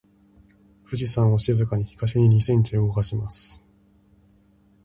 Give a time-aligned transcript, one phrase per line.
[0.83, 3.63] 富士山を静かに東に二センチ動かします。